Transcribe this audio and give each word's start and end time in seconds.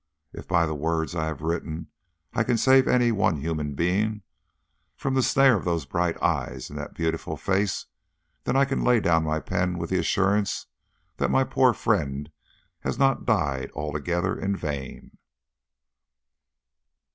If 0.33 0.47
by 0.47 0.65
the 0.65 0.73
words 0.73 1.13
I 1.15 1.27
have 1.27 1.43
written 1.43 1.85
I 2.33 2.43
can 2.43 2.57
save 2.57 2.87
any 2.87 3.11
one 3.11 3.37
human 3.39 3.75
being 3.75 4.23
from 4.97 5.13
the 5.13 5.21
snare 5.21 5.55
of 5.55 5.63
those 5.63 5.85
bright 5.85 6.19
eyes 6.23 6.71
and 6.71 6.79
that 6.79 6.95
beautiful 6.95 7.37
face, 7.37 7.85
then 8.45 8.55
I 8.55 8.65
can 8.65 8.83
lay 8.83 8.99
down 8.99 9.23
my 9.23 9.39
pen 9.39 9.77
with 9.77 9.91
the 9.91 9.99
assurance 9.99 10.65
that 11.17 11.29
my 11.29 11.43
poor 11.43 11.71
friend 11.71 12.31
has 12.79 12.97
not 12.97 13.27
died 13.27 13.69
altogether 13.75 14.35
in 14.35 14.55
vain. 14.55 15.19